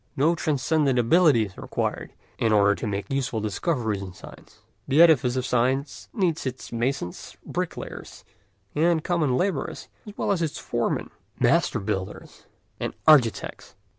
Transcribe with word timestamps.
No 0.17 0.33
transcendent 0.33 0.97
ability 0.97 1.45
is 1.45 1.57
required 1.59 2.11
in 2.39 2.51
order 2.51 2.73
to 2.73 2.87
make 2.87 3.11
useful 3.13 3.39
discoveries 3.39 4.01
in 4.01 4.13
science; 4.13 4.57
the 4.87 4.99
edifice 4.99 5.35
of 5.35 5.45
science 5.45 6.09
needs 6.11 6.47
its 6.47 6.71
masons, 6.71 7.37
bricklayers, 7.45 8.23
and 8.73 9.03
common 9.03 9.37
labourers 9.37 9.89
as 10.07 10.17
well 10.17 10.31
as 10.31 10.41
its 10.41 10.57
foremen, 10.57 11.11
master 11.39 11.79
builders, 11.79 12.47
and 12.79 12.95
architects. 13.07 13.75